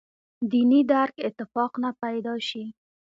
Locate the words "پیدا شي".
2.03-2.63